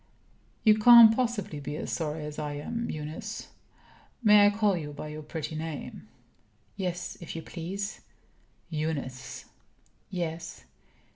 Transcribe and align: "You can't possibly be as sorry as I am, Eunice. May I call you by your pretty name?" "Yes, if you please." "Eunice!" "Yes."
"You 0.63 0.79
can't 0.79 1.15
possibly 1.15 1.59
be 1.59 1.77
as 1.77 1.91
sorry 1.91 2.25
as 2.25 2.39
I 2.39 2.53
am, 2.53 2.89
Eunice. 2.89 3.49
May 4.23 4.47
I 4.47 4.49
call 4.49 4.75
you 4.75 4.93
by 4.93 5.09
your 5.09 5.21
pretty 5.21 5.53
name?" 5.53 6.07
"Yes, 6.75 7.19
if 7.21 7.35
you 7.35 7.43
please." 7.43 8.01
"Eunice!" 8.71 9.45
"Yes." 10.09 10.63